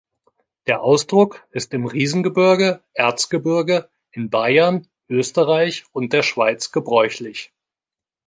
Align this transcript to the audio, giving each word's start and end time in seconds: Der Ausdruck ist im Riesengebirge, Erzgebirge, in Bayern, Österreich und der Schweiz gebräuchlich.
Der 0.65 0.81
Ausdruck 0.81 1.45
ist 1.51 1.75
im 1.75 1.85
Riesengebirge, 1.85 2.81
Erzgebirge, 2.95 3.91
in 4.09 4.31
Bayern, 4.31 4.87
Österreich 5.09 5.85
und 5.91 6.11
der 6.11 6.23
Schweiz 6.23 6.71
gebräuchlich. 6.71 7.53